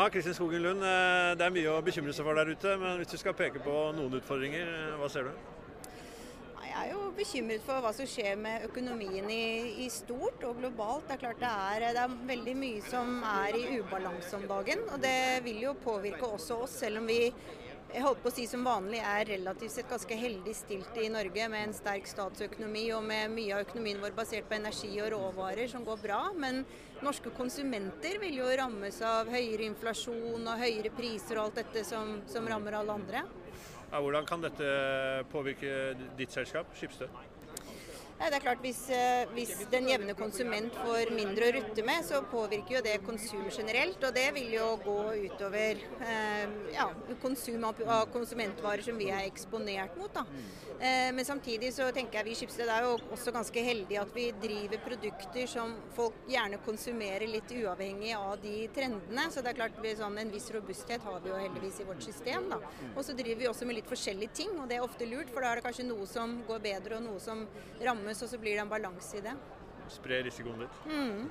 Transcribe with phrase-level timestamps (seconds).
[0.00, 2.96] Ja, Kristin Skogen Lund, eh, Det er mye å bekymre seg for der ute, men
[2.96, 5.32] hvis du skal peke på noen utfordringer, eh, hva ser du?
[6.62, 11.04] Jeg er jo bekymret for hva som skjer med økonomien i, i stort og globalt.
[11.04, 14.86] Det er klart det er, det er, veldig mye som er i ubalanse om dagen.
[14.88, 17.20] Og det vil jo påvirke også oss, selv om vi
[17.90, 21.48] jeg holdt på å si som vanlig er relativt sett ganske heldig stilt i Norge
[21.50, 25.70] med en sterk statsøkonomi og med mye av økonomien vår basert på energi og råvarer
[25.70, 26.20] som går bra.
[26.38, 26.62] Men
[27.02, 32.20] norske konsumenter vil jo rammes av høyere inflasjon og høyere priser og alt dette som,
[32.30, 33.24] som rammer alle andre.
[33.90, 34.70] Ja, hvordan kan dette
[35.32, 37.10] påvirke ditt selskap, Skipstø?
[38.20, 42.20] Det er klart Hvis, eh, hvis, den jevne konsument får mindre å rutte med, så
[42.28, 43.96] påvirker jo det konsum generelt.
[44.04, 46.90] Og det vil jo gå utover eh, ja,
[47.22, 47.80] konsum av
[48.12, 50.12] konsumentvarer som vi er eksponert mot.
[50.12, 50.26] Da.
[50.80, 54.12] Eh, men samtidig så tenker jeg vi i Schibsted er jo også ganske heldige at
[54.16, 59.26] vi driver produkter som folk gjerne konsumerer litt uavhengig av de trendene.
[59.32, 62.04] Så det er klart vi, sånn, en viss robusthet har vi jo heldigvis i vårt
[62.04, 62.52] system.
[62.52, 62.60] Da.
[62.94, 65.40] Og så driver vi også med litt forskjellige ting, og det er ofte lurt, for
[65.40, 67.44] da er det kanskje noe som går bedre og noe som
[67.80, 69.36] rammer rammes, og så blir det en balanse i det.
[69.90, 70.86] Spre risikoen litt.
[70.86, 71.30] Mm.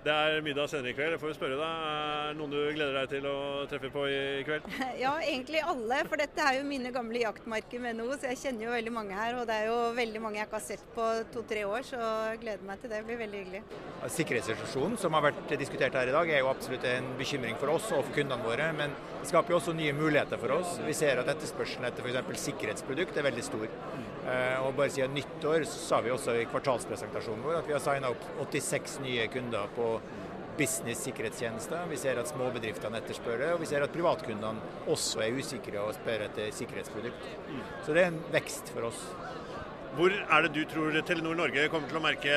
[0.00, 1.12] Det er middag senere i kveld.
[1.12, 4.06] Jeg får vi spørre deg, Er det noen du gleder deg til å treffe på
[4.08, 4.68] i kveld?
[5.02, 5.98] Ja, egentlig alle.
[6.08, 9.18] For dette er jo mine gamle jaktmarker med noe, så jeg kjenner jo veldig mange
[9.18, 9.36] her.
[9.36, 12.40] Og det er jo veldig mange jeg ikke har sett på to-tre år, så jeg
[12.46, 13.02] gleder meg til det.
[13.02, 13.62] Det blir veldig hyggelig.
[14.16, 17.92] Sikkerhetssituasjonen som har vært diskutert her i dag er jo absolutt en bekymring for oss
[17.92, 18.70] og for kundene våre.
[18.80, 20.78] Men det skaper jo også nye muligheter for oss.
[20.86, 22.46] Vi ser at etterspørselen etter f.eks.
[22.48, 23.68] sikkerhetsprodukt er veldig stor.
[24.30, 27.82] Eh, og bare siden nyttår så sa vi også i kvartalspresentasjonen vår at vi har
[27.82, 29.94] signa opp 86 nye kunder på
[30.60, 31.88] business sikkerhetstjenester.
[31.90, 35.96] Vi ser at småbedriftene etterspør det, og vi ser at privatkundene også er usikre og
[35.96, 37.28] spør etter sikkerhetsprodukt.
[37.86, 39.02] Så det er en vekst for oss.
[39.96, 42.34] Hvor er det du tror Telenor Norge kommer til å merke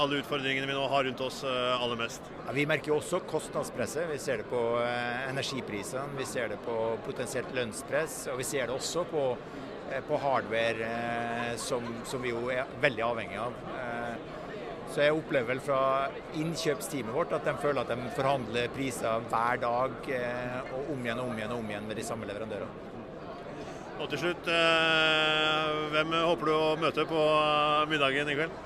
[0.00, 2.26] alle utfordringene vi nå har rundt oss eh, aller mest?
[2.40, 4.08] Ja, vi merker også kostnadspresset.
[4.10, 8.66] Vi ser det på eh, energiprisene, vi ser det på potensielt lønnspress, og vi ser
[8.66, 9.69] det også på Eh,
[10.08, 13.56] på hardware eh, som, som, vi jo er veldig avhengig av.
[13.76, 14.14] Eh,
[14.90, 15.80] så jeg opplever vel fra
[16.38, 21.30] innkjøpsteamet vårt at de føler at de forhandler priser hver dag og om igjen og
[21.30, 22.88] om igjen og om igjen med de samme leverandørene.
[24.00, 24.48] Og til slutt,
[25.92, 27.24] hvem håper du å møte på
[27.90, 28.62] middagen i kveld?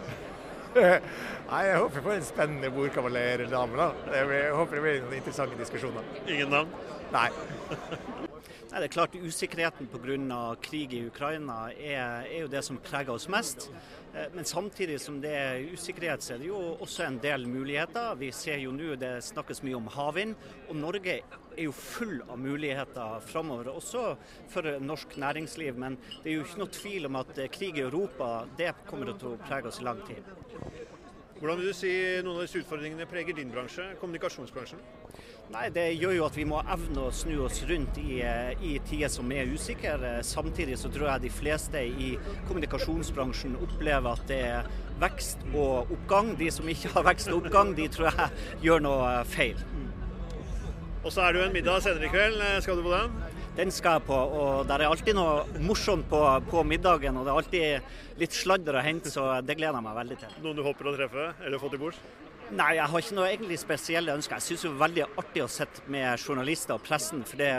[1.51, 3.91] Nei, Jeg håper på en spennende bordkavaler-dame.
[4.15, 6.07] Jeg håper det blir noen interessante diskusjoner.
[6.25, 6.79] Ingen navn?
[7.13, 7.29] Nei.
[8.71, 10.57] Nei, det er klart Usikkerheten pga.
[10.61, 13.69] krig i Ukraina er, er, jo det som preger oss mest.
[14.15, 18.15] Eh, men samtidig som det er usikkerhet, så er det jo også en del muligheter.
[18.19, 20.35] Vi ser jo nå det snakkes mye om havvind.
[20.69, 24.17] Og Norge er jo full av muligheter framover, også
[24.51, 25.79] for norsk næringsliv.
[25.79, 29.35] Men det er jo ikke noe tvil om at krig i Europa det kommer til
[29.35, 30.84] å prege oss i lang tid.
[31.45, 31.89] Hvordan vil du si
[32.25, 34.79] noen av disse utfordringene preger din bransje, kommunikasjonsbransjen?
[35.53, 38.79] Nei, Det gjør jo at vi må evne å snu oss rundt i, eh, i
[38.89, 40.25] tider som er usikre.
[40.25, 42.17] Samtidig så tror jeg de fleste i
[42.49, 44.65] kommunikasjonsbransjen opplever at det er
[44.99, 46.35] vekst og oppgang.
[46.39, 48.31] De som ikke har vekst og oppgang, de tror jeg
[48.63, 49.61] gjør noe feil.
[51.05, 52.41] Og så er det jo en middag senere i kveld.
[52.63, 53.34] Skal du på den?
[53.55, 54.17] Den skal jeg på.
[54.19, 56.21] og Det er alltid noe morsomt på,
[56.51, 57.21] på, middagen.
[57.21, 60.39] Og det er alltid litt sladder å hente, så det gleder jeg meg veldig til.
[60.43, 62.01] Noen du håper å treffe eller få til bords?
[62.55, 64.41] Nei, jeg har ikke noe egentlig spesielle ønsker.
[64.41, 67.23] Jeg syns det er veldig artig å sitte med journalister og pressen.
[67.25, 67.53] for det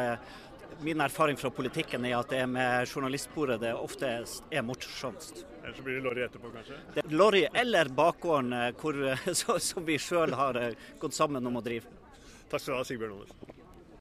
[0.84, 4.12] Min erfaring fra politikken er at det er med journalistbordet det ofte
[4.52, 5.46] er morsomst.
[5.64, 6.82] Eller så blir det Lorry etterpå, kanskje?
[6.98, 9.00] Det Lorry eller bakgården hvor,
[9.72, 10.60] som vi sjøl har
[11.00, 11.88] gått sammen om å drive.
[12.52, 13.55] Takk skal du ha, Sigbjørn Aanes.